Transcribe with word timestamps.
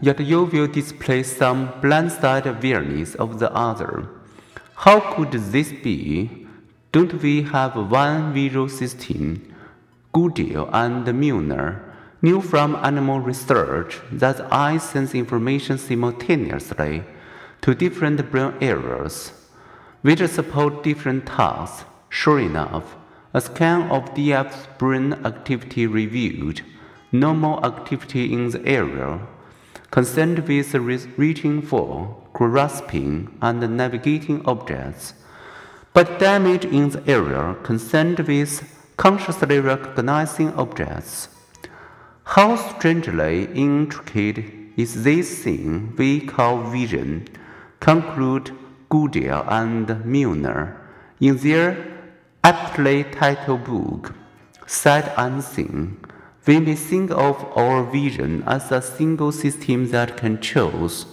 yet 0.00 0.20
you 0.20 0.44
will 0.44 0.66
display 0.66 1.22
some 1.22 1.72
blindsight 1.80 2.46
awareness 2.46 3.14
of 3.14 3.38
the 3.38 3.52
other. 3.54 4.08
How 4.76 5.00
could 5.00 5.32
this 5.32 5.72
be? 5.72 6.46
Don't 6.92 7.22
we 7.22 7.42
have 7.42 7.74
one 7.90 8.32
visual 8.32 8.68
system, 8.68 9.54
Goodale 10.12 10.68
and 10.72 11.04
Milner, 11.18 11.82
knew 12.22 12.40
from 12.40 12.76
animal 12.76 13.20
research 13.20 14.00
that 14.12 14.52
eyes 14.52 14.82
sense 14.82 15.14
information 15.14 15.76
simultaneously 15.76 17.02
to 17.62 17.74
different 17.74 18.30
brain 18.30 18.54
areas, 18.60 19.32
which 20.02 20.24
support 20.28 20.82
different 20.82 21.26
tasks. 21.26 21.84
Sure 22.08 22.38
enough, 22.38 22.96
a 23.32 23.40
scan 23.40 23.90
of 23.90 24.14
DF's 24.14 24.68
brain 24.78 25.14
activity 25.24 25.86
revealed 25.86 26.62
normal 27.10 27.64
activity 27.64 28.32
in 28.32 28.50
the 28.50 28.64
area, 28.66 29.20
concerned 29.94 30.40
with 30.48 30.74
reaching 31.16 31.62
for, 31.62 32.16
grasping, 32.32 33.32
and 33.40 33.60
navigating 33.76 34.44
objects, 34.44 35.14
but 35.92 36.18
damage 36.18 36.64
in 36.64 36.88
the 36.88 37.02
area 37.08 37.54
concerned 37.62 38.18
with 38.18 38.52
consciously 38.96 39.60
recognizing 39.60 40.52
objects. 40.54 41.28
How 42.24 42.56
strangely 42.56 43.44
intricate 43.54 44.40
is 44.76 45.04
this 45.04 45.44
thing 45.44 45.94
we 45.96 46.22
call 46.22 46.64
vision, 46.72 47.28
conclude 47.78 48.50
Goodale 48.88 49.44
and 49.46 50.04
Milner 50.04 50.76
in 51.20 51.36
their 51.36 51.68
aptly 52.42 53.04
titled 53.04 53.62
book, 53.62 54.12
Sight 54.66 55.08
Unseen. 55.16 55.98
We 56.46 56.60
may 56.60 56.74
think 56.74 57.10
of 57.10 57.42
our 57.56 57.82
vision 57.84 58.42
as 58.46 58.70
a 58.70 58.82
single 58.82 59.32
system 59.32 59.88
that 59.92 60.18
controls 60.18 61.06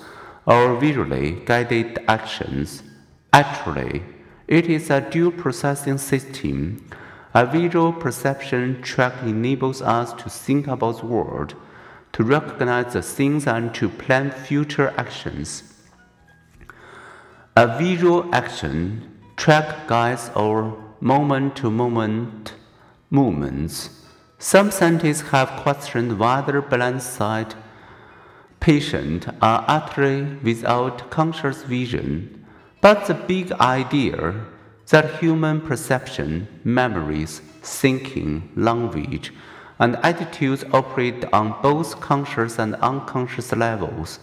our 0.45 0.75
visually 0.75 1.41
guided 1.45 1.99
actions. 2.09 2.83
Actually, 3.31 4.03
it 4.49 4.67
is 4.67 4.89
a 4.89 4.99
dual 4.99 5.31
processing 5.31 5.97
system. 5.97 6.85
A 7.33 7.45
visual 7.45 7.93
perception 7.93 8.81
track 8.81 9.13
enables 9.23 9.81
us 9.81 10.11
to 10.21 10.29
think 10.29 10.67
about 10.67 10.99
the 10.99 11.05
world, 11.05 11.55
to 12.11 12.23
recognize 12.25 12.91
the 12.91 13.01
things, 13.01 13.47
and 13.47 13.73
to 13.75 13.87
plan 13.87 14.31
future 14.31 14.93
actions. 14.97 15.63
A 17.55 17.77
visual 17.77 18.35
action 18.35 19.17
track 19.37 19.87
guides 19.87 20.29
our 20.35 20.75
moment 20.99 21.55
to 21.55 21.71
moment 21.71 22.53
movements. 23.09 24.00
Some 24.43 24.71
scientists 24.71 25.29
have 25.29 25.61
questioned 25.61 26.17
whether 26.17 26.63
blind 26.63 27.03
sight 27.03 27.53
patients 28.59 29.27
are 29.39 29.63
utterly 29.67 30.23
without 30.41 31.11
conscious 31.11 31.61
vision, 31.61 32.43
but 32.81 33.05
the 33.05 33.13
big 33.13 33.51
idea 33.51 34.33
that 34.89 35.19
human 35.19 35.61
perception, 35.61 36.47
memories, 36.63 37.43
thinking, 37.61 38.51
language, 38.55 39.31
and 39.77 39.95
attitudes 39.97 40.65
operate 40.73 41.23
on 41.31 41.61
both 41.61 42.01
conscious 42.01 42.57
and 42.57 42.73
unconscious 42.77 43.51
levels 43.51 44.19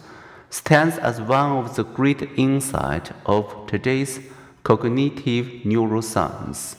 stands 0.49 0.97
as 0.97 1.21
one 1.21 1.53
of 1.53 1.77
the 1.77 1.85
great 1.85 2.23
insights 2.35 3.11
of 3.25 3.67
today's 3.67 4.19
cognitive 4.63 5.45
neuroscience. 5.63 6.75